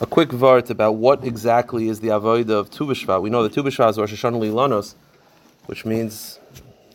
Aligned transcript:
a 0.00 0.06
quick 0.06 0.30
vart 0.30 0.70
about 0.70 0.92
what 0.92 1.24
exactly 1.24 1.88
is 1.88 2.00
the 2.00 2.08
avodah 2.08 2.50
of 2.50 2.70
Tu 2.70 2.84
B'Shvat. 2.84 3.22
We 3.22 3.30
know 3.30 3.42
that 3.42 3.52
Tu 3.52 3.62
B'Shvat 3.62 3.90
is 3.90 3.98
Rosh 3.98 4.12
Hashanah 4.12 4.40
Lilanos, 4.40 4.94
which 5.66 5.84
means 5.84 6.38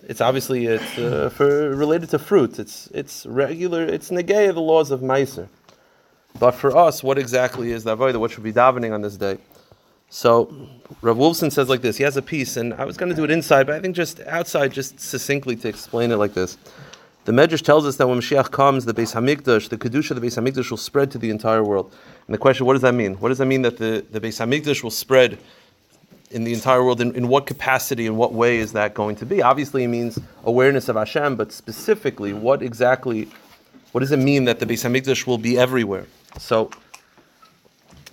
it's 0.04 0.22
obviously 0.22 0.66
it's 0.66 0.98
uh, 0.98 1.30
for 1.30 1.70
related 1.76 2.10
to 2.10 2.20
fruit. 2.20 2.60
It's 2.60 2.88
it's 2.88 3.26
regular. 3.26 3.86
It's 3.86 4.10
negay 4.10 4.54
the 4.54 4.60
laws 4.60 4.92
of 4.92 5.02
Meiser. 5.02 5.48
But 6.40 6.52
for 6.52 6.76
us, 6.76 7.02
what 7.02 7.18
exactly 7.18 7.72
is 7.72 7.84
the 7.84 7.96
avodah? 7.96 8.20
What 8.20 8.32
should 8.32 8.44
be 8.44 8.54
davening 8.54 8.94
on 8.94 9.02
this 9.02 9.18
day? 9.18 9.38
So 10.10 10.52
Rav 11.02 11.18
Wolfson 11.18 11.52
says 11.52 11.70
like 11.70 11.82
this. 11.82 11.98
He 11.98 12.04
has 12.04 12.18
a 12.18 12.22
piece, 12.22 12.58
and 12.58 12.74
I 12.74 12.86
was 12.86 12.98
going 12.98 13.10
to 13.10 13.16
do 13.16 13.24
it 13.24 13.32
inside, 13.32 13.68
but 13.68 13.76
I 13.76 13.80
think 13.80 13.96
just 13.96 14.20
outside, 14.22 14.74
just 14.74 15.00
succinctly 15.00 15.56
to 15.58 15.68
explain 15.68 16.12
it 16.12 16.18
like 16.18 16.34
this. 16.34 16.58
The 17.26 17.32
Medrash 17.32 17.62
tells 17.62 17.86
us 17.86 17.98
that 17.98 18.08
when 18.08 18.20
Mashiach 18.20 18.50
comes, 18.50 18.86
the 18.86 18.94
Beis 18.94 19.14
Hamikdash, 19.14 19.70
the 19.70 19.78
kedusha 19.78 20.12
of 20.12 20.22
the 20.22 20.28
Beis 20.28 20.42
Hamikdash 20.42 20.72
will 20.72 20.78
spread 20.78 21.12
to 21.12 21.20
the 21.20 21.30
entire 21.30 21.64
world. 21.64 21.94
And 22.30 22.34
the 22.36 22.38
question, 22.38 22.68
what 22.68 22.74
does 22.74 22.84
that 22.84 22.94
mean? 22.94 23.16
What 23.16 23.30
does 23.30 23.40
that 23.40 23.48
mean 23.48 23.64
that 23.64 23.78
the, 23.78 24.06
the 24.12 24.22
Beis 24.22 24.38
Hamikdash 24.38 24.84
will 24.84 24.92
spread 24.92 25.40
in 26.30 26.44
the 26.44 26.54
entire 26.54 26.84
world? 26.84 27.02
In, 27.02 27.16
in 27.16 27.28
what 27.28 27.48
capacity, 27.48 28.06
in 28.06 28.18
what 28.18 28.34
way 28.34 28.58
is 28.58 28.72
that 28.74 28.94
going 28.94 29.16
to 29.16 29.26
be? 29.26 29.42
Obviously, 29.42 29.84
it 29.84 29.88
means 29.88 30.20
awareness 30.44 30.90
of 30.90 30.96
Hashem, 30.96 31.38
but 31.38 31.52
specifically, 31.52 32.34
what 32.34 32.62
exactly, 32.62 33.30
what 33.94 34.02
does 34.02 34.12
it 34.12 34.20
mean 34.20 34.46
that 34.46 34.60
the 34.60 34.68
Beis 34.68 34.88
Hamikdash 34.88 35.26
will 35.26 35.40
be 35.40 35.58
everywhere? 35.58 36.06
So, 36.38 36.70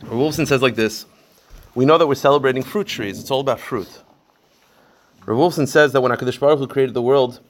Wolfson 0.05 0.47
says 0.47 0.63
like 0.63 0.77
this: 0.77 1.05
We 1.75 1.85
know 1.85 1.99
that 1.99 2.07
we're 2.07 2.15
celebrating 2.15 2.63
fruit 2.63 2.87
trees. 2.87 3.21
It's 3.21 3.31
all 3.31 3.41
about 3.41 3.61
fruit. 3.61 4.01
Rav 5.27 5.37
Wolfson 5.37 5.69
says 5.69 5.93
that 5.93 6.01
when 6.01 6.11
Hakadosh 6.11 6.41
Baruch 6.41 6.61
Hu 6.61 6.67
created 6.67 6.95
the 6.95 7.03
world, 7.03 7.41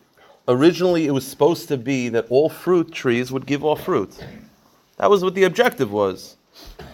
originally 0.48 1.06
it 1.06 1.12
was 1.12 1.24
supposed 1.24 1.68
to 1.68 1.76
be 1.76 2.08
that 2.08 2.26
all 2.28 2.48
fruit 2.48 2.90
trees 2.90 3.30
would 3.30 3.46
give 3.46 3.64
off 3.64 3.84
fruit. 3.84 4.18
That 4.96 5.10
was 5.10 5.22
what 5.22 5.36
the 5.36 5.44
objective 5.44 5.92
was. 5.92 6.36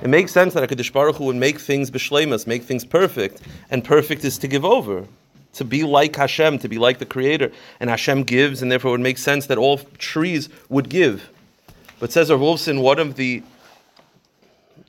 It 0.03 0.09
makes 0.09 0.33
sense 0.33 0.55
that 0.55 0.69
HaKadosh 0.69 0.93
Baruch 0.93 1.17
Hu 1.17 1.25
would 1.27 1.37
make 1.37 1.59
things 1.61 1.91
b'shleimas, 1.91 2.47
make 2.47 2.65
things 2.65 2.85
perfect, 2.85 3.41
and 3.71 3.85
perfect 3.85 4.25
is 4.25 4.37
to 4.39 4.49
give 4.49 4.65
over, 4.65 5.07
to 5.55 5.65
be 5.65 5.85
like 5.85 6.17
Hashem, 6.17 6.59
to 6.59 6.69
be 6.69 6.79
like 6.79 6.99
the 6.99 7.07
Creator, 7.07 7.53
and 7.79 7.89
Hashem 7.89 8.25
gives, 8.25 8.63
and 8.63 8.73
therefore 8.73 8.91
it 8.91 8.93
would 8.93 9.01
make 9.01 9.19
sense 9.19 9.47
that 9.47 9.59
all 9.59 9.79
trees 9.99 10.49
would 10.69 10.89
give. 10.89 11.31
But 12.01 12.11
says 12.11 12.31
Wolfson, 12.31 12.83
one 12.83 12.99
of 12.99 13.15
the 13.15 13.43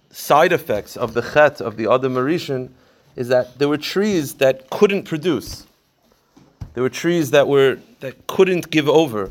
side 0.09 0.51
effects 0.51 0.97
of 0.97 1.13
the 1.13 1.21
chet 1.21 1.61
of 1.61 1.77
the 1.77 1.91
Adam 1.91 2.15
HaRishon 2.15 2.69
is 3.15 3.27
that 3.27 3.59
there 3.59 3.69
were 3.69 3.77
trees 3.77 4.35
that 4.35 4.69
couldn't 4.69 5.03
produce. 5.03 5.67
There 6.73 6.81
were 6.81 6.89
trees 6.89 7.31
that 7.31 7.47
were 7.47 7.77
that 7.99 8.25
couldn't 8.25 8.71
give 8.71 8.89
over, 8.89 9.29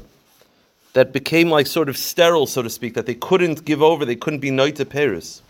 that 0.93 1.13
became 1.13 1.51
like 1.51 1.67
sort 1.67 1.89
of 1.89 1.97
sterile, 1.97 2.47
so 2.47 2.63
to 2.63 2.71
speak, 2.71 2.95
that 2.95 3.07
they 3.07 3.15
couldn't 3.15 3.65
give 3.65 3.83
over, 3.83 4.05
they 4.05 4.17
couldn't 4.17 4.41
be 4.41 4.51
noita 4.51 4.89
Paris. 4.89 5.43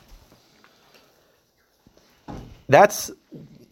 That's 2.68 3.10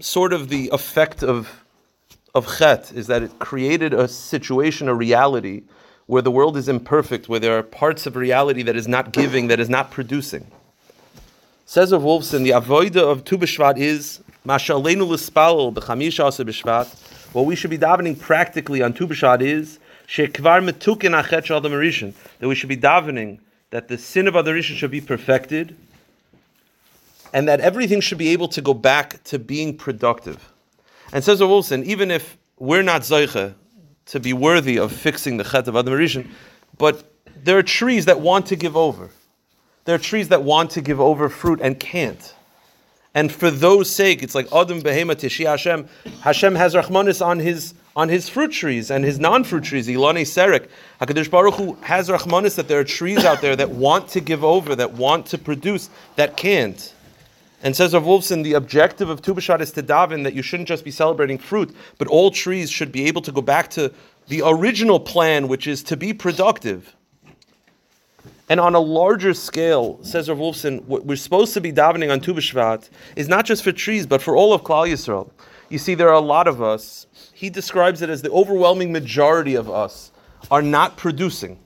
sort 0.01 0.33
of 0.33 0.49
the 0.49 0.69
effect 0.73 1.23
of 1.23 1.61
of 2.35 2.59
Chet, 2.59 2.93
is 2.93 3.09
that 3.09 3.23
it 3.23 3.39
created 3.39 3.93
a 3.93 4.07
situation, 4.07 4.89
a 4.89 4.95
reality, 4.95 5.63
where 6.07 6.23
the 6.23 6.31
world 6.31 6.57
is 6.57 6.69
imperfect, 6.69 7.29
where 7.29 7.41
there 7.41 7.59
are 7.59 7.63
parts 7.63 8.07
of 8.07 8.17
reality 8.17 8.63
that 8.63 8.77
is 8.77 8.87
not 8.87 9.13
giving, 9.13 9.49
that 9.49 9.61
is 9.61 9.69
not 9.69 9.91
producing. 9.91 10.47
Says 11.67 11.93
of 11.93 12.03
Wolfson, 12.03 12.45
the 12.45 12.51
avoida 12.51 12.97
of 12.97 13.25
Tu 13.25 13.39
B'Shvat 13.39 13.79
is 13.79 14.21
Mashalenu 14.47 15.09
l'spalel 15.09 15.73
b'chamisha 15.73 16.25
asa 16.25 16.45
b'Shvat, 16.45 17.33
what 17.33 17.47
we 17.47 17.55
should 17.55 17.71
be 17.71 17.79
davening 17.79 18.19
practically 18.19 18.83
on 18.83 18.93
Tu 18.93 19.07
B'Shvat 19.07 19.41
is 19.41 19.79
shekvar 20.11 20.61
metukin 20.69 21.15
achet 21.23 21.45
shal 21.45 21.61
that 21.61 22.49
we 22.49 22.55
should 22.55 22.69
be 22.69 22.77
davening 22.77 23.39
that 23.71 23.87
the 23.87 23.97
sin 23.97 24.27
of 24.27 24.35
Adam 24.35 24.57
HaRishon 24.57 24.77
should 24.77 24.91
be 24.91 25.01
perfected, 25.01 25.77
and 27.33 27.47
that 27.49 27.61
everything 27.61 28.01
should 28.01 28.19
be 28.19 28.31
able 28.31 28.49
to 28.49 28.61
go 28.61 28.75
back 28.75 29.23
to 29.23 29.39
being 29.39 29.77
productive. 29.77 30.53
And 31.13 31.23
says 31.23 31.41
Wolfson, 31.41 31.85
even 31.85 32.11
if 32.11 32.37
we're 32.59 32.83
not 32.83 33.03
zoiche 33.03 33.55
to 34.07 34.21
be 34.21 34.33
worthy 34.33 34.77
of 34.79 34.91
fixing 34.91 35.37
the 35.37 35.45
chet 35.45 35.69
of 35.69 35.77
Adam 35.77 35.95
Rishon, 35.95 36.29
but 36.77 37.05
there 37.45 37.57
are 37.57 37.63
trees 37.63 38.07
that 38.07 38.21
want 38.21 38.47
to 38.47 38.57
give 38.57 38.77
over. 38.77 39.11
There 39.85 39.95
are 39.95 39.99
trees 39.99 40.29
that 40.29 40.43
want 40.43 40.73
to 40.73 40.81
give 40.81 41.01
over 41.01 41.29
fruit 41.29 41.61
and 41.63 41.79
can't. 41.79 42.35
And 43.15 43.31
for 43.31 43.51
those 43.51 43.89
sake, 43.89 44.23
it's 44.23 44.35
like 44.35 44.47
Adam 44.53 44.83
Behema 44.83 45.15
Tishi 45.15 45.47
Hashem. 45.47 45.89
Hashem 46.23 46.55
has 46.57 46.75
Rahmanis 46.75 47.25
on 47.25 47.39
his 47.39 47.75
on 48.01 48.09
his 48.09 48.31
fruit 48.31 48.51
trees 48.51 48.91
and 48.91 49.05
his 49.05 49.19
non-fruit 49.19 49.63
trees. 49.63 49.87
Ilani 49.87 50.23
Serek. 50.23 50.69
Hakadosh 51.03 51.31
Baruch 51.31 51.55
Hu 51.57 51.75
has 51.83 52.09
Rahmanis 52.09 52.55
that 52.55 52.67
there 52.67 52.81
are 52.81 52.85
trees 52.85 53.27
out 53.27 53.43
there 53.43 53.55
that 53.55 53.69
want 53.69 54.09
to 54.09 54.21
give 54.21 54.43
over, 54.43 54.75
that 54.75 54.93
want 54.95 55.27
to 55.27 55.37
produce, 55.37 55.91
that 56.17 56.35
can't. 56.35 56.95
And 57.63 57.77
says 57.77 57.93
Rav 57.93 58.05
Wolfson, 58.05 58.43
the 58.43 58.55
objective 58.55 59.11
of 59.11 59.21
Tu 59.21 59.35
B'Shvat 59.35 59.61
is 59.61 59.71
to 59.73 59.83
daven 59.83 60.25
that 60.25 60.33
you 60.33 60.41
shouldn't 60.41 60.67
just 60.67 60.83
be 60.83 60.91
celebrating 60.91 61.37
fruit, 61.37 61.77
but 61.99 62.09
all 62.09 62.31
trees 62.31 62.71
should 62.71 62.91
be 62.91 63.05
able 63.05 63.21
to 63.21 63.33
go 63.33 63.43
back 63.43 63.69
to 63.73 63.93
the 64.29 64.41
original 64.47 64.99
plan, 64.99 65.47
which 65.47 65.67
is 65.67 65.83
to 65.83 65.95
be 65.95 66.15
productive. 66.15 66.97
And 68.49 68.59
on 68.59 68.75
a 68.75 68.81
larger 68.81 69.35
scale, 69.35 70.03
says 70.03 70.31
Rav 70.31 70.39
Wolfson, 70.39 70.85
what 70.87 71.05
we're 71.05 71.17
supposed 71.17 71.53
to 71.53 71.61
be 71.61 71.71
davening 71.71 72.11
on 72.11 72.21
Tu 72.21 72.33
B'Shvat 72.33 72.89
is 73.15 73.29
not 73.29 73.45
just 73.45 73.63
for 73.63 73.73
trees, 73.73 74.07
but 74.07 74.23
for 74.23 74.35
all 74.35 74.55
of 74.55 74.63
Klal 74.63 74.89
Yisrael. 74.89 75.31
You 75.69 75.77
see, 75.77 75.95
there 75.95 76.09
are 76.09 76.15
a 76.15 76.21
lot 76.35 76.49
of 76.49 76.63
us. 76.63 77.07
He 77.41 77.49
describes 77.49 78.03
it 78.03 78.11
as 78.11 78.21
the 78.21 78.31
overwhelming 78.31 78.93
majority 78.93 79.55
of 79.55 79.71
us 79.71 80.11
are 80.51 80.61
not 80.61 80.99
producing. 80.99 81.59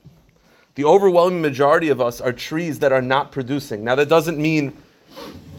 The 0.77 0.85
overwhelming 0.85 1.43
majority 1.43 1.89
of 1.89 2.01
us 2.01 2.21
are 2.21 2.33
trees 2.33 2.79
that 2.79 2.93
are 2.93 3.03
not 3.03 3.33
producing. 3.33 3.83
Now, 3.83 3.97
that 3.97 4.09
doesn't 4.09 4.39
mean 4.39 4.73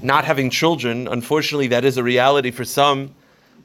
not 0.01 0.23
having 0.23 0.49
children. 0.49 1.09
Unfortunately, 1.09 1.67
that 1.67 1.83
is 1.83 1.97
a 1.97 2.03
reality 2.03 2.49
for 2.49 2.63
some. 2.63 3.13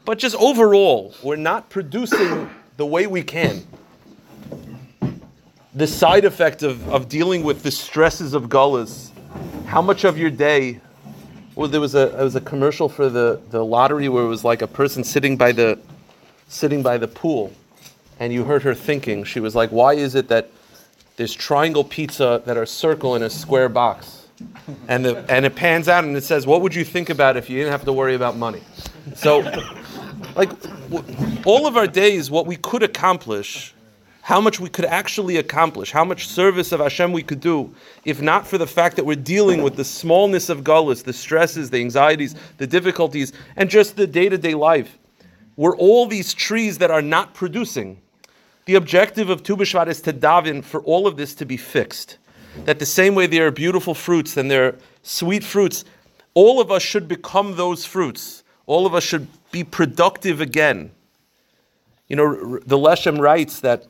But 0.04 0.18
just 0.18 0.34
overall, 0.34 1.14
we're 1.22 1.36
not 1.36 1.70
producing 1.70 2.50
the 2.76 2.84
way 2.84 3.06
we 3.06 3.22
can 3.22 3.64
the 5.72 5.86
side 5.86 6.24
effect 6.24 6.64
of, 6.64 6.88
of 6.88 7.08
dealing 7.08 7.44
with 7.44 7.62
the 7.62 7.70
stresses 7.70 8.34
of 8.34 8.48
gullus, 8.48 9.10
how 9.66 9.80
much 9.80 10.02
of 10.02 10.18
your 10.18 10.30
day 10.30 10.80
well 11.54 11.68
there 11.68 11.80
was 11.80 11.94
a 11.94 12.08
there 12.08 12.24
was 12.24 12.34
a 12.34 12.40
commercial 12.40 12.88
for 12.88 13.08
the, 13.08 13.40
the 13.50 13.64
lottery 13.64 14.08
where 14.08 14.24
it 14.24 14.28
was 14.28 14.44
like 14.44 14.62
a 14.62 14.66
person 14.66 15.04
sitting 15.04 15.36
by 15.36 15.52
the 15.52 15.78
sitting 16.50 16.82
by 16.82 16.98
the 16.98 17.08
pool 17.08 17.52
and 18.18 18.32
you 18.32 18.44
heard 18.44 18.62
her 18.62 18.74
thinking. 18.74 19.24
She 19.24 19.40
was 19.40 19.54
like 19.54 19.70
why 19.70 19.94
is 19.94 20.14
it 20.14 20.28
that 20.28 20.50
there's 21.16 21.32
triangle 21.32 21.84
pizza 21.84 22.42
that 22.44 22.56
are 22.56 22.66
circle 22.66 23.16
in 23.16 23.22
a 23.22 23.30
square 23.30 23.68
box? 23.68 24.28
And 24.88 25.04
the 25.04 25.24
and 25.30 25.46
it 25.46 25.54
pans 25.54 25.88
out 25.88 26.04
and 26.04 26.16
it 26.16 26.24
says 26.24 26.46
what 26.46 26.60
would 26.60 26.74
you 26.74 26.84
think 26.84 27.08
about 27.08 27.36
if 27.36 27.48
you 27.48 27.56
didn't 27.56 27.72
have 27.72 27.84
to 27.84 27.92
worry 27.92 28.14
about 28.14 28.36
money? 28.36 28.62
So 29.14 29.40
like 30.36 30.50
all 31.46 31.66
of 31.66 31.76
our 31.76 31.86
days 31.86 32.30
what 32.30 32.46
we 32.46 32.56
could 32.56 32.82
accomplish 32.82 33.74
how 34.22 34.40
much 34.40 34.60
we 34.60 34.68
could 34.68 34.84
actually 34.84 35.38
accomplish, 35.38 35.90
how 35.90 36.04
much 36.04 36.28
service 36.28 36.72
of 36.72 36.78
Hashem 36.78 37.12
we 37.12 37.22
could 37.22 37.40
do, 37.40 37.74
if 38.04 38.20
not 38.20 38.46
for 38.46 38.58
the 38.58 38.66
fact 38.66 38.94
that 38.96 39.04
we're 39.04 39.16
dealing 39.16 39.62
with 39.62 39.74
the 39.74 39.84
smallness 39.84 40.48
of 40.48 40.62
gullus, 40.62 41.02
the 41.02 41.12
stresses, 41.12 41.70
the 41.70 41.80
anxieties, 41.80 42.34
the 42.58 42.66
difficulties, 42.66 43.32
and 43.56 43.68
just 43.68 43.96
the 43.96 44.06
day 44.06 44.28
to 44.28 44.38
day 44.38 44.54
life. 44.54 44.98
We're 45.60 45.76
all 45.76 46.06
these 46.06 46.32
trees 46.32 46.78
that 46.78 46.90
are 46.90 47.02
not 47.02 47.34
producing. 47.34 48.00
The 48.64 48.76
objective 48.76 49.28
of 49.28 49.42
Tu 49.42 49.54
B'Shvat 49.54 49.88
is 49.88 50.00
to 50.00 50.12
daven 50.14 50.64
for 50.64 50.80
all 50.84 51.06
of 51.06 51.18
this 51.18 51.34
to 51.34 51.44
be 51.44 51.58
fixed. 51.58 52.16
That 52.64 52.78
the 52.78 52.86
same 52.86 53.14
way 53.14 53.26
there 53.26 53.46
are 53.46 53.50
beautiful 53.50 53.92
fruits 53.92 54.38
and 54.38 54.50
there 54.50 54.68
are 54.68 54.78
sweet 55.02 55.44
fruits, 55.44 55.84
all 56.32 56.62
of 56.62 56.70
us 56.70 56.82
should 56.82 57.08
become 57.08 57.56
those 57.56 57.84
fruits. 57.84 58.42
All 58.64 58.86
of 58.86 58.94
us 58.94 59.04
should 59.04 59.26
be 59.52 59.62
productive 59.62 60.40
again. 60.40 60.92
You 62.08 62.16
know, 62.16 62.58
the 62.64 62.78
Leshem 62.78 63.20
writes 63.20 63.60
that 63.60 63.84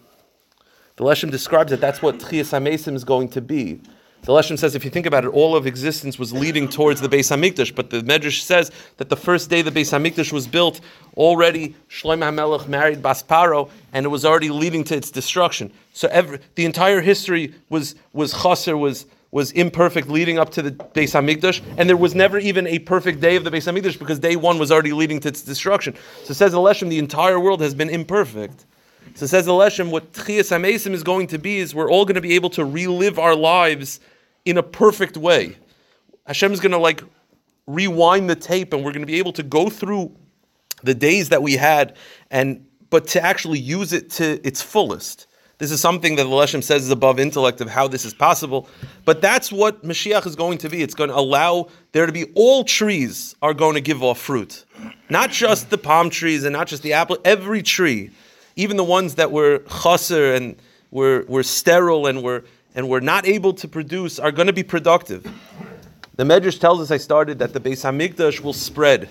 the 0.97 1.05
Leshem 1.05 1.31
describes 1.31 1.71
that 1.71 1.81
that's 1.81 2.03
what 2.03 2.19
Tchias 2.19 2.51
HaMesim 2.51 2.97
is 2.97 3.05
going 3.05 3.29
to 3.29 3.41
be. 3.41 3.81
The 4.23 4.33
Leshem 4.33 4.59
says, 4.59 4.75
if 4.75 4.85
you 4.85 4.91
think 4.91 5.07
about 5.07 5.25
it, 5.25 5.29
all 5.29 5.57
of 5.57 5.67
existence 5.67 6.19
was 6.19 6.33
leading 6.33 6.69
towards 6.69 7.01
the 7.01 7.09
Beis 7.09 7.35
Hamikdash. 7.35 7.75
But 7.75 7.89
the 7.89 8.03
Medrash 8.03 8.43
says 8.43 8.71
that 8.99 9.09
the 9.09 9.17
first 9.17 9.49
day 9.49 9.63
the 9.63 9.71
Beis 9.71 9.99
Hamikdash 9.99 10.31
was 10.31 10.47
built, 10.47 10.81
already 11.17 11.75
Shlomo 11.89 12.31
HaMelech 12.31 12.69
married 12.69 13.03
bas 13.03 13.23
Paroh, 13.23 13.71
and 13.95 14.05
it 14.05 14.11
was 14.11 14.27
already 14.27 14.51
leading 14.51 14.85
to 14.85 14.97
its 14.97 15.11
destruction. 15.11 15.73
So 15.95 16.07
every, 16.09 16.39
the 16.55 16.67
entire 16.67 17.01
history 17.01 17.55
was 17.71 17.95
was 18.13 18.35
chaser, 18.43 18.77
was 18.77 19.07
was 19.31 19.53
imperfect 19.53 20.09
leading 20.09 20.39
up 20.39 20.51
to 20.51 20.63
the 20.63 20.73
Beis 20.73 21.13
Hamikdash, 21.15 21.63
and 21.79 21.89
there 21.89 21.97
was 21.97 22.15
never 22.15 22.39
even 22.39 22.67
a 22.67 22.79
perfect 22.81 23.21
day 23.21 23.37
of 23.37 23.45
the 23.45 23.51
Beis 23.51 23.73
Hamikdash 23.73 23.99
because 23.99 24.19
day 24.19 24.37
one 24.37 24.59
was 24.59 24.71
already 24.71 24.93
leading 24.93 25.21
to 25.21 25.29
its 25.29 25.43
destruction. 25.43 25.95
So 26.25 26.35
says 26.35 26.53
the 26.53 26.59
Leshem, 26.59 26.91
the 26.91 26.99
entire 26.99 27.41
world 27.41 27.61
has 27.63 27.75
been 27.75 27.89
imperfect. 27.89 28.67
So 29.15 29.27
says 29.27 29.47
the 29.47 29.53
Leshem, 29.53 29.91
what 29.91 30.13
Tchias 30.13 30.51
HaMesim 30.51 30.93
is 30.93 31.03
going 31.03 31.27
to 31.29 31.39
be 31.39 31.59
is 31.59 31.75
we're 31.75 31.91
all 31.91 32.05
going 32.05 32.15
to 32.15 32.21
be 32.21 32.35
able 32.35 32.51
to 32.51 32.65
relive 32.65 33.19
our 33.19 33.35
lives 33.35 34.01
in 34.45 34.57
a 34.57 34.63
perfect 34.63 35.17
way. 35.17 35.57
Hashem 36.27 36.53
is 36.53 36.61
going 36.61 36.73
to 36.73 36.79
like 36.79 37.03
rewind 37.67 38.31
the 38.31 38.37
tape 38.37 38.73
and 38.73 38.85
we're 38.85 38.93
going 38.93 39.03
to 39.03 39.07
be 39.07 39.19
able 39.19 39.33
to 39.33 39.43
go 39.43 39.69
through 39.69 40.15
the 40.83 40.95
days 40.95 41.29
that 41.29 41.43
we 41.43 41.57
had 41.57 41.97
and 42.31 42.67
but 42.89 43.07
to 43.09 43.23
actually 43.23 43.59
use 43.59 43.93
it 43.93 44.11
to 44.11 44.45
its 44.47 44.61
fullest 44.61 45.27
This 45.59 45.71
is 45.71 45.81
something 45.81 46.17
that 46.17 46.25
the 46.25 46.31
Leshem 46.31 46.63
says 46.63 46.85
is 46.85 46.91
above 46.91 47.21
intellect 47.21 47.61
of 47.61 47.69
how 47.69 47.87
this 47.87 48.07
is 48.07 48.15
possible. 48.15 48.67
But 49.05 49.21
that's 49.21 49.53
what 49.53 49.85
Mashiach 49.85 50.27
is 50.27 50.35
going 50.35 50.57
to 50.59 50.71
be. 50.71 50.83
It's 50.83 50.95
going 50.95 51.11
to 51.11 51.17
allow 51.17 51.69
there 51.93 52.07
to 52.07 52.13
be 52.13 52.33
all 52.35 52.65
trees 52.65 53.37
are 53.43 53.53
going 53.53 53.75
to 53.75 53.83
give 53.83 54.03
off 54.03 54.19
fruit. 54.19 54.65
Not 55.11 55.31
just 55.31 55.69
the 55.69 55.77
palm 55.77 56.09
trees 56.09 56.45
and 56.45 56.55
not 56.55 56.67
just 56.67 56.83
the 56.83 56.95
apple, 56.95 57.19
every 57.27 57.63
tree, 57.63 58.11
even 58.61 58.77
the 58.77 58.85
ones 58.85 59.15
that 59.15 59.33
were 59.33 59.63
chaser 59.83 60.35
and 60.35 60.55
were, 60.91 61.25
were 61.29 61.43
sterile 61.43 62.07
and 62.07 62.23
were, 62.23 62.45
and 62.75 62.89
were 62.91 63.01
not 63.01 63.27
able 63.27 63.55
to 63.55 63.67
produce 63.67 64.19
are 64.19 64.31
going 64.31 64.49
to 64.49 64.53
be 64.53 64.63
productive. 64.63 65.27
The 66.17 66.25
Medrash 66.25 66.61
tells 66.61 66.81
us 66.81 66.91
I 66.91 66.99
started 66.99 67.39
that 67.39 67.55
the 67.55 67.61
Beis 67.61 67.83
Hamikdash 67.83 68.41
will 68.41 68.53
spread. 68.53 69.09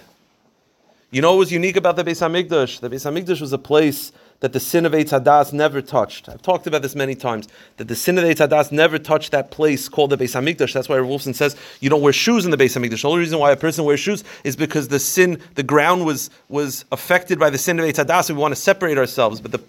You 1.12 1.24
know 1.24 1.32
what 1.32 1.40
was 1.40 1.52
unique 1.52 1.76
about 1.76 1.96
the 1.96 2.04
Beis 2.04 2.22
Hamikdash? 2.22 2.82
The 2.82 2.90
Beis 2.90 3.04
Hamikdash 3.04 3.42
was 3.42 3.52
a 3.52 3.58
place 3.58 4.12
that 4.42 4.54
the 4.54 4.60
sin 4.60 4.86
of 4.86 4.92
Eitz 4.92 5.10
Hadas 5.10 5.52
never 5.52 5.82
touched. 5.82 6.30
I've 6.30 6.44
talked 6.44 6.68
about 6.68 6.84
this 6.84 6.94
many 6.96 7.16
times. 7.16 7.48
That 7.78 7.88
the 7.88 7.96
sin 7.96 8.20
of 8.20 8.24
Eitz 8.24 8.48
Hadas 8.48 8.72
never 8.72 9.00
touched 9.00 9.32
that 9.32 9.50
place 9.50 9.90
called 9.90 10.12
the 10.12 10.18
Beis 10.18 10.40
Hamikdash. 10.40 10.72
That's 10.72 10.88
why 10.88 10.98
Wolfson 10.98 11.34
says 11.34 11.56
you 11.80 11.90
don't 11.90 12.04
wear 12.04 12.14
shoes 12.14 12.46
in 12.46 12.52
the 12.52 12.58
Beis 12.58 12.78
Hamikdash. 12.78 13.02
The 13.02 13.08
only 13.08 13.22
reason 13.22 13.40
why 13.40 13.52
a 13.52 13.58
person 13.58 13.86
wears 13.86 14.00
shoes 14.00 14.24
is 14.44 14.56
because 14.56 14.90
the 14.90 15.00
sin, 15.00 15.42
the 15.56 15.64
ground 15.64 16.06
was 16.06 16.30
was 16.48 16.86
affected 16.92 17.40
by 17.40 17.50
the 17.50 17.58
sin 17.58 17.80
of 17.80 17.86
Eitz 17.86 18.06
Hadas. 18.06 18.30
We 18.30 18.36
want 18.36 18.54
to 18.54 18.62
separate 18.62 19.00
ourselves. 19.00 19.42
But 19.42 19.52
the 19.52 19.62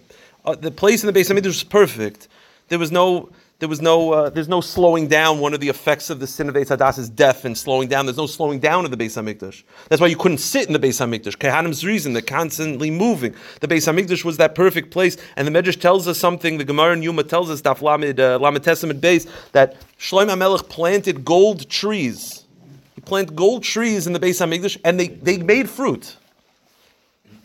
uh, 0.44 0.56
the 0.56 0.70
place 0.70 1.02
in 1.02 1.12
the 1.12 1.18
Beis 1.18 1.30
Hamikdash 1.30 1.46
was 1.46 1.64
perfect. 1.64 2.28
There 2.68 2.78
was 2.78 2.92
no 2.92 3.30
there 3.60 3.68
was 3.68 3.82
no, 3.82 4.12
uh, 4.12 4.30
there's 4.30 4.48
no 4.48 4.62
slowing 4.62 5.06
down. 5.06 5.38
One 5.38 5.52
of 5.52 5.60
the 5.60 5.68
effects 5.68 6.08
of 6.08 6.18
the 6.18 6.26
sin 6.26 6.48
of 6.48 6.54
Eitz 6.54 6.74
Hadas 6.74 6.98
is 6.98 7.10
death 7.10 7.44
and 7.44 7.56
slowing 7.56 7.88
down. 7.88 8.06
There's 8.06 8.16
no 8.16 8.26
slowing 8.26 8.58
down 8.58 8.86
of 8.86 8.90
the 8.90 8.96
Beis 8.96 9.22
Hamikdash. 9.22 9.62
That's 9.90 10.00
why 10.00 10.06
you 10.06 10.16
couldn't 10.16 10.38
sit 10.38 10.66
in 10.66 10.72
the 10.72 10.78
Beis 10.78 10.98
Hamikdash. 10.98 11.36
Kehanim's 11.36 11.84
reason, 11.84 12.14
they're 12.14 12.22
constantly 12.22 12.90
moving. 12.90 13.34
The 13.60 13.68
Beis 13.68 13.86
Hamikdash 13.86 14.24
was 14.24 14.38
that 14.38 14.54
perfect 14.54 14.90
place. 14.90 15.18
And 15.36 15.46
the 15.46 15.52
Medrash 15.52 15.78
tells 15.78 16.08
us 16.08 16.18
something. 16.18 16.56
The 16.56 16.64
Gemara 16.64 16.94
in 16.94 17.02
Yoma 17.02 17.28
tells 17.28 17.50
us, 17.50 17.60
Daf 17.60 17.82
Lamed, 17.82 18.18
uh, 18.18 18.38
Lamed 18.38 18.64
Tes 18.64 18.82
amud 18.82 19.00
beis, 19.00 19.28
that 19.52 19.76
Shlomo 19.98 20.30
HaMelech 20.30 20.70
planted 20.70 21.22
gold 21.22 21.68
trees. 21.68 22.44
He 22.94 23.02
planted 23.02 23.36
gold 23.36 23.62
trees 23.62 24.06
in 24.06 24.14
the 24.14 24.20
Beis 24.20 24.40
Hamikdash, 24.40 24.78
and 24.84 24.98
they, 24.98 25.08
they 25.08 25.36
made 25.36 25.68
fruit. 25.68 26.16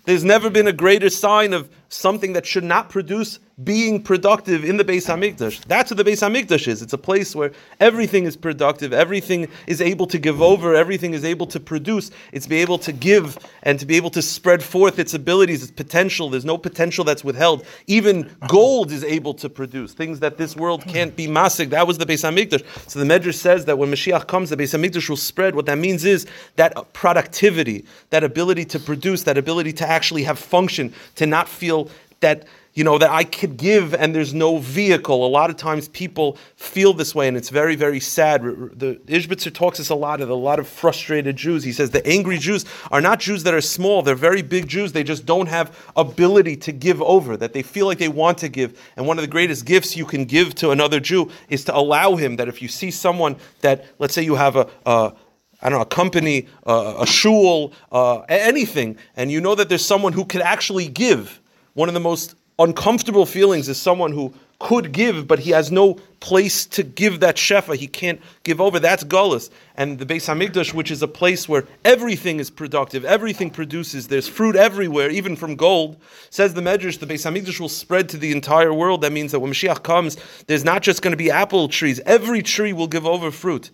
There's 0.06 0.24
never 0.24 0.50
been 0.50 0.68
a 0.68 0.74
greater 0.74 1.10
sign 1.10 1.52
of 1.52 1.70
something 1.96 2.34
that 2.34 2.46
should 2.46 2.64
not 2.64 2.90
produce 2.90 3.40
being 3.64 4.04
productive 4.04 4.66
in 4.66 4.76
the 4.76 4.84
Beis 4.84 5.08
Hamikdash. 5.08 5.64
That's 5.66 5.90
what 5.90 5.96
the 5.96 6.04
Beis 6.04 6.22
Hamikdash 6.22 6.68
is. 6.68 6.82
It's 6.82 6.92
a 6.92 6.98
place 6.98 7.34
where 7.34 7.54
everything 7.80 8.26
is 8.26 8.36
productive, 8.36 8.92
everything 8.92 9.48
is 9.66 9.80
able 9.80 10.08
to 10.08 10.20
give 10.20 10.42
over, 10.42 10.76
everything 10.76 11.14
is 11.14 11.24
able 11.24 11.48
to 11.48 11.60
produce. 11.62 12.12
It's 12.34 12.48
be 12.48 12.58
able 12.58 12.78
to 12.80 12.92
give 12.92 13.38
and 13.64 13.80
to 13.80 13.86
be 13.86 13.96
able 13.96 14.10
to 14.10 14.22
spread 14.22 14.62
forth 14.62 15.00
its 15.00 15.14
abilities, 15.14 15.64
its 15.64 15.72
potential. 15.72 16.30
There's 16.30 16.44
no 16.44 16.58
potential 16.58 17.06
that's 17.06 17.24
withheld. 17.24 17.66
Even 17.88 18.30
gold 18.50 18.92
is 18.92 19.06
able 19.06 19.34
to 19.36 19.48
produce 19.48 19.94
things 19.94 20.20
that 20.20 20.38
this 20.38 20.58
world 20.58 20.84
can't 20.86 21.16
be 21.16 21.28
masig. 21.28 21.70
That 21.70 21.88
was 21.88 21.98
the 21.98 22.06
Beis 22.06 22.30
Hamikdash. 22.30 22.90
So 22.90 23.00
the 23.00 23.06
Medrash 23.06 23.36
says 23.36 23.64
that 23.66 23.78
when 23.78 23.90
Mashiach 23.90 24.28
comes, 24.28 24.50
the 24.50 24.58
Beis 24.58 24.78
Hamikdash 24.78 25.08
will 25.08 25.16
spread. 25.16 25.56
What 25.56 25.66
that 25.68 25.78
means 25.78 26.04
is 26.04 26.28
that 26.58 26.92
productivity, 26.92 27.86
that 28.10 28.26
ability 28.26 28.66
to 28.66 28.80
produce, 28.80 29.24
that 29.24 29.38
ability 29.38 29.72
to 29.74 29.88
actually 29.88 30.24
have 30.24 30.38
function, 30.38 30.94
to 31.16 31.26
not 31.26 31.48
feel 31.48 31.85
that 32.26 32.48
you 32.74 32.84
know 32.84 32.98
that 32.98 33.12
I 33.12 33.24
could 33.24 33.56
give 33.56 33.94
and 33.94 34.14
there's 34.14 34.34
no 34.34 34.58
vehicle. 34.58 35.26
A 35.26 35.30
lot 35.30 35.50
of 35.52 35.56
times 35.56 35.88
people 35.90 36.38
feel 36.56 36.92
this 36.92 37.14
way, 37.14 37.28
and 37.28 37.38
it's 37.38 37.50
very, 37.50 37.76
very 37.76 38.00
sad. 38.00 38.42
The 38.44 39.00
Ishbitzer 39.06 39.54
talks 39.54 39.80
us 39.80 39.90
a 39.90 39.96
lot 39.96 40.22
of 40.22 40.30
a 40.30 40.34
lot 40.34 40.60
of 40.60 40.68
frustrated 40.68 41.36
Jews. 41.36 41.64
He 41.64 41.72
says 41.72 41.92
the 41.92 42.06
angry 42.06 42.40
Jews 42.40 42.66
are 42.92 43.00
not 43.00 43.20
Jews 43.20 43.44
that 43.44 43.54
are 43.54 43.62
small; 43.62 44.02
they're 44.02 44.16
very 44.16 44.42
big 44.42 44.68
Jews. 44.68 44.92
They 44.92 45.04
just 45.04 45.26
don't 45.28 45.48
have 45.48 45.78
ability 45.96 46.58
to 46.58 46.72
give 46.72 47.00
over. 47.02 47.38
That 47.38 47.54
they 47.54 47.62
feel 47.62 47.86
like 47.86 48.00
they 48.00 48.10
want 48.10 48.40
to 48.40 48.50
give. 48.50 48.78
And 48.98 49.06
one 49.06 49.20
of 49.20 49.22
the 49.22 49.32
greatest 49.38 49.66
gifts 49.66 49.96
you 49.96 50.06
can 50.06 50.26
give 50.26 50.56
to 50.56 50.72
another 50.72 51.00
Jew 51.00 51.30
is 51.48 51.64
to 51.66 51.78
allow 51.78 52.16
him 52.16 52.38
that 52.38 52.48
if 52.48 52.62
you 52.62 52.68
see 52.68 52.90
someone 52.90 53.38
that, 53.62 53.86
let's 54.00 54.16
say, 54.16 54.24
you 54.24 54.36
have 54.36 54.56
a, 54.56 54.68
a 54.86 55.14
I 55.62 55.70
don't 55.70 55.80
know, 55.80 55.84
a 55.84 55.86
company, 55.86 56.48
uh, 56.66 56.96
a 57.00 57.08
shul, 57.08 57.72
uh, 57.92 58.20
anything, 58.28 58.98
and 59.16 59.32
you 59.32 59.40
know 59.40 59.56
that 59.56 59.70
there's 59.70 59.86
someone 59.86 60.14
who 60.14 60.26
could 60.26 60.42
actually 60.42 60.88
give. 60.88 61.40
One 61.76 61.90
of 61.90 61.94
the 61.94 62.00
most 62.00 62.36
uncomfortable 62.58 63.26
feelings 63.26 63.68
is 63.68 63.78
someone 63.78 64.14
who 64.14 64.34
could 64.60 64.94
give, 64.94 65.28
but 65.28 65.40
he 65.40 65.52
has 65.52 65.74
no 65.74 65.96
place 66.22 66.66
to 66.66 66.84
give 66.84 67.20
that 67.20 67.36
shefa. 67.36 67.76
He 67.76 67.88
can't 67.88 68.22
give 68.44 68.62
over. 68.62 68.80
That's 68.80 69.04
gullus. 69.04 69.50
And 69.76 70.00
the 70.00 70.06
Beis 70.06 70.34
Hamikdash, 70.34 70.74
which 70.74 70.90
is 70.90 71.02
a 71.02 71.08
place 71.08 71.50
where 71.50 71.68
everything 71.84 72.40
is 72.40 72.50
productive, 72.50 73.04
everything 73.04 73.50
produces. 73.50 74.08
There's 74.08 74.30
fruit 74.30 74.56
everywhere, 74.56 75.10
even 75.10 75.36
from 75.36 75.58
gold. 75.58 75.98
Says 76.30 76.54
the 76.54 76.62
Medrash, 76.62 77.00
the 77.00 77.06
Beis 77.06 77.30
Hamikdash 77.30 77.60
will 77.60 77.68
spread 77.68 78.08
to 78.10 78.18
the 78.18 78.32
entire 78.32 78.74
world. 78.74 79.02
That 79.02 79.12
means 79.12 79.34
that 79.34 79.42
when 79.42 79.52
Mashiach 79.52 79.84
comes, 79.84 80.16
there's 80.48 80.64
not 80.64 80.82
just 80.82 81.02
going 81.02 81.12
to 81.12 81.18
be 81.18 81.30
apple 81.30 81.68
trees. 81.68 82.00
Every 82.06 82.42
tree 82.42 82.72
will 82.72 82.88
give 82.88 83.06
over 83.06 83.32
fruit, 83.32 83.70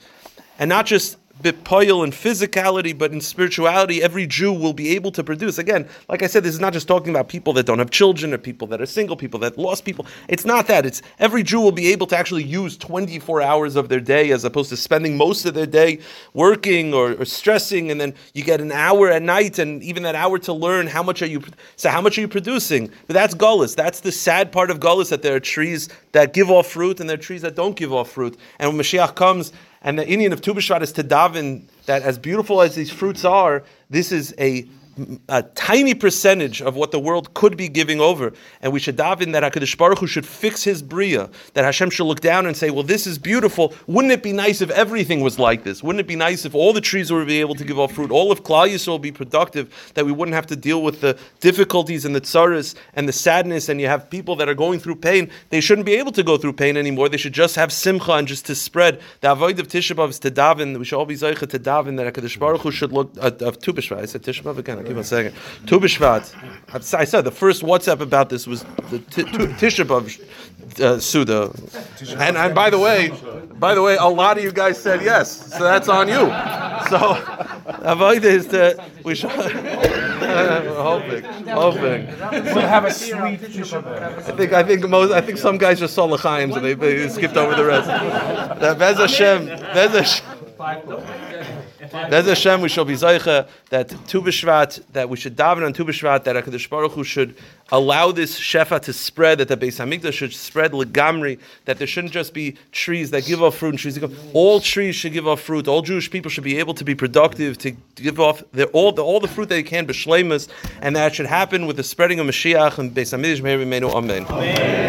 and 0.57 0.67
not 0.67 0.87
just 0.87 1.17
bipoil 1.41 2.03
in 2.03 2.11
physicality, 2.11 2.97
but 2.97 3.11
in 3.11 3.21
spirituality, 3.21 4.01
every 4.01 4.27
Jew 4.27 4.51
will 4.51 4.73
be 4.73 4.89
able 4.89 5.11
to 5.11 5.23
produce. 5.23 5.57
Again, 5.57 5.87
like 6.09 6.23
I 6.23 6.27
said, 6.27 6.43
this 6.43 6.53
is 6.53 6.59
not 6.59 6.73
just 6.73 6.87
talking 6.87 7.09
about 7.09 7.29
people 7.29 7.53
that 7.53 7.65
don't 7.65 7.79
have 7.79 7.89
children 7.89 8.33
or 8.33 8.37
people 8.37 8.67
that 8.67 8.81
are 8.81 8.85
single, 8.85 9.15
people 9.15 9.39
that 9.41 9.57
lost 9.57 9.85
people. 9.85 10.05
It's 10.27 10.45
not 10.45 10.67
that. 10.67 10.85
It's 10.85 11.01
every 11.19 11.43
Jew 11.43 11.59
will 11.61 11.71
be 11.71 11.91
able 11.91 12.07
to 12.07 12.17
actually 12.17 12.43
use 12.43 12.77
24 12.77 13.41
hours 13.41 13.75
of 13.75 13.89
their 13.89 13.99
day 13.99 14.31
as 14.31 14.43
opposed 14.43 14.69
to 14.69 14.77
spending 14.77 15.17
most 15.17 15.45
of 15.45 15.53
their 15.53 15.65
day 15.65 15.99
working 16.33 16.93
or, 16.93 17.13
or 17.13 17.25
stressing, 17.25 17.91
and 17.91 17.99
then 17.99 18.13
you 18.33 18.43
get 18.43 18.61
an 18.61 18.71
hour 18.71 19.09
at 19.09 19.21
night 19.21 19.59
and 19.59 19.81
even 19.83 20.03
that 20.03 20.15
hour 20.15 20.37
to 20.39 20.53
learn 20.53 20.87
how 20.87 21.03
much 21.03 21.21
are 21.21 21.27
you. 21.27 21.41
So 21.75 21.89
how 21.89 22.01
much 22.01 22.17
are 22.17 22.21
you 22.21 22.27
producing? 22.27 22.91
But 23.07 23.13
that's 23.13 23.33
gullus. 23.33 23.75
That's 23.75 24.01
the 24.01 24.11
sad 24.11 24.51
part 24.51 24.69
of 24.69 24.79
gullus 24.79 25.09
that 25.09 25.21
there 25.21 25.35
are 25.35 25.39
trees 25.39 25.89
that 26.11 26.33
give 26.33 26.49
off 26.49 26.67
fruit 26.67 26.99
and 26.99 27.09
there 27.09 27.17
are 27.17 27.21
trees 27.21 27.41
that 27.41 27.55
don't 27.55 27.75
give 27.75 27.93
off 27.93 28.11
fruit. 28.11 28.37
And 28.59 28.69
when 28.69 28.81
Mashiach 28.81 29.15
comes 29.15 29.51
and 29.81 29.97
the 29.97 30.07
Indian 30.07 30.31
of 30.31 30.41
Tu 30.41 30.53
is 30.53 30.91
to 30.93 31.03
daven 31.03 31.63
that 31.85 32.03
as 32.03 32.19
beautiful 32.19 32.61
as 32.61 32.75
these 32.75 32.91
fruits 32.91 33.25
are, 33.25 33.63
this 33.89 34.11
is 34.11 34.33
a 34.37 34.67
a 35.29 35.43
tiny 35.43 35.93
percentage 35.93 36.61
of 36.61 36.75
what 36.75 36.91
the 36.91 36.99
world 36.99 37.33
could 37.33 37.55
be 37.55 37.69
giving 37.69 37.99
over, 38.01 38.33
and 38.61 38.73
we 38.73 38.79
should 38.79 38.97
daven 38.97 39.33
that 39.33 39.43
Hakadosh 39.43 39.77
Baruch 39.77 39.99
Hu 39.99 40.07
should 40.07 40.25
fix 40.25 40.63
His 40.63 40.81
bria, 40.81 41.29
that 41.53 41.63
Hashem 41.63 41.89
should 41.89 42.05
look 42.05 42.19
down 42.19 42.45
and 42.45 42.57
say, 42.57 42.69
"Well, 42.69 42.83
this 42.83 43.07
is 43.07 43.17
beautiful. 43.17 43.73
Wouldn't 43.87 44.11
it 44.11 44.23
be 44.23 44.33
nice 44.33 44.61
if 44.61 44.69
everything 44.71 45.21
was 45.21 45.39
like 45.39 45.63
this? 45.63 45.81
Wouldn't 45.83 45.99
it 46.01 46.07
be 46.07 46.15
nice 46.15 46.45
if 46.45 46.55
all 46.55 46.73
the 46.73 46.81
trees 46.81 47.11
be 47.11 47.39
able 47.39 47.55
to 47.55 47.63
give 47.63 47.79
off 47.79 47.93
fruit, 47.93 48.11
all 48.11 48.31
of 48.31 48.43
Klal 48.43 48.69
Yisrael 48.69 48.99
be 48.99 49.11
productive, 49.11 49.91
that 49.95 50.05
we 50.05 50.11
wouldn't 50.11 50.35
have 50.35 50.47
to 50.47 50.55
deal 50.55 50.81
with 50.81 51.01
the 51.01 51.17
difficulties 51.39 52.05
and 52.05 52.15
the 52.15 52.21
tsaras 52.21 52.75
and 52.93 53.07
the 53.07 53.13
sadness, 53.13 53.69
and 53.69 53.79
you 53.81 53.87
have 53.87 54.09
people 54.09 54.35
that 54.37 54.47
are 54.47 54.55
going 54.55 54.79
through 54.79 54.95
pain. 54.95 55.29
They 55.49 55.61
shouldn't 55.61 55.85
be 55.85 55.95
able 55.95 56.11
to 56.13 56.23
go 56.23 56.37
through 56.37 56.53
pain 56.53 56.77
anymore. 56.77 57.09
They 57.09 57.17
should 57.17 57.33
just 57.33 57.55
have 57.55 57.71
simcha 57.71 58.13
and 58.13 58.27
just 58.27 58.45
to 58.47 58.55
spread 58.55 59.01
the 59.21 59.31
avoid 59.31 59.59
of 59.59 59.67
Tisha 59.67 59.95
B'av 59.95 60.09
is 60.09 60.19
to 60.19 60.31
daven. 60.31 60.77
We 60.77 60.85
should 60.85 60.97
all 60.97 61.05
be 61.05 61.15
zeicha 61.15 61.47
to 61.49 61.59
daven 61.59 61.97
that 61.97 62.13
Hakadosh 62.13 62.39
Baruch 62.39 62.61
Hu 62.61 62.71
should 62.71 62.91
look 62.91 63.11
uh, 63.19 63.31
of 63.41 63.59
Tu 63.59 63.71
I 63.71 64.05
said 64.05 64.23
Tisha 64.23 64.43
B'av 64.43 64.57
again. 64.57 64.79
Give 64.91 64.97
a 64.97 65.03
second. 65.05 65.33
Tu 65.67 65.79
B'Shvat. 65.79 66.93
I 66.93 67.05
said 67.05 67.21
the 67.21 67.31
first 67.31 67.61
WhatsApp 67.61 68.01
about 68.01 68.27
this 68.27 68.45
was 68.45 68.63
the 68.89 68.99
Tisha 68.99 69.85
B'av 69.85 70.81
uh, 70.81 70.99
Suda. 70.99 71.49
And, 72.19 72.35
and 72.35 72.53
by 72.53 72.69
the 72.69 72.77
way, 72.77 73.13
by 73.53 73.73
the 73.73 73.81
way, 73.81 73.95
a 73.95 74.07
lot 74.07 74.37
of 74.37 74.43
you 74.43 74.51
guys 74.51 74.77
said 74.81 75.01
yes, 75.01 75.55
so 75.55 75.63
that's 75.63 75.87
on 75.87 76.09
you. 76.09 76.27
So 76.89 77.15
avoid 77.83 78.25
is 78.25 78.49
that 78.49 78.83
we 79.05 79.15
should. 79.15 79.31
hoping, 79.31 81.23
hoping. 81.47 82.07
We'll 82.53 82.67
have 82.67 82.83
a 82.83 82.91
sweet 82.91 83.39
Tisha 83.39 83.81
I 84.27 84.35
think 84.35 84.51
I 84.51 84.61
think 84.61 84.89
most 84.89 85.13
I 85.13 85.21
think 85.21 85.37
some 85.37 85.57
guys 85.57 85.79
just 85.79 85.93
saw 85.93 86.03
L'chaim 86.03 86.51
and 86.51 86.65
they, 86.65 86.73
they 86.73 87.07
skipped 87.07 87.37
over 87.37 87.55
the 87.55 87.63
rest. 87.63 87.87
That 87.87 88.77
Bez 88.77 88.97
Hashem, 88.97 89.45
Bez 89.45 89.91
Hashem. 89.93 91.29
Bez 91.91 92.25
Hashem, 92.25 92.61
we 92.61 92.69
shall 92.69 92.85
be 92.85 92.93
Zaycha 92.93 93.47
that 93.69 93.89
Tu 94.07 94.21
B'Shvat, 94.21 94.81
that 94.93 95.09
we 95.09 95.17
should 95.17 95.35
daven 95.35 95.65
on 95.65 95.73
Tu 95.73 95.83
B'Shvat, 95.83 96.23
that 96.23 96.35
HaKadosh 96.35 96.69
Baruch 96.69 96.93
Hu 96.93 97.03
should 97.03 97.35
allow 97.71 98.11
this 98.11 98.39
Shefa 98.39 98.79
to 98.81 98.93
spread, 98.93 99.37
that 99.39 99.47
the 99.47 99.57
Beis 99.57 99.79
Hamikdash 99.79 100.13
should 100.13 100.33
spread 100.33 100.71
Legamri, 100.71 101.39
that 101.65 101.77
there 101.77 101.87
shouldn't 101.87 102.13
just 102.13 102.33
be 102.33 102.55
trees 102.71 103.11
that 103.11 103.25
give 103.25 103.41
off 103.41 103.57
fruit 103.57 103.69
and 103.69 103.79
trees 103.79 103.95
that 103.95 104.01
give 104.01 104.35
All 104.35 104.59
trees 104.59 104.95
should 104.95 105.13
give 105.13 105.27
off 105.27 105.41
fruit. 105.41 105.67
All 105.67 105.81
Jewish 105.81 106.09
people 106.09 106.31
should 106.31 106.43
be 106.43 106.57
able 106.59 106.73
to 106.75 106.83
be 106.83 106.95
productive, 106.95 107.57
to 107.59 107.71
give 107.95 108.19
off 108.19 108.43
their, 108.51 108.67
all, 108.67 108.91
the, 108.91 109.03
all 109.03 109.19
the 109.19 109.27
fruit 109.27 109.49
they 109.49 109.63
can, 109.63 109.87
B'Shlemas, 109.87 110.47
and 110.81 110.95
that 110.95 111.15
should 111.15 111.27
happen 111.27 111.65
with 111.65 111.77
the 111.77 111.83
spreading 111.83 112.19
of 112.19 112.27
Mashiach 112.27 112.77
and 112.77 112.93
Beis 112.93 113.13
Hamikdash. 113.13 113.41
Amen. 114.31 114.71